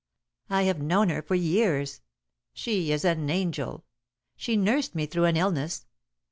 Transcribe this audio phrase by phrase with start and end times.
[0.49, 2.01] I have known her for years.
[2.53, 3.85] She is an angel.
[4.35, 5.85] She nursed me through an illness.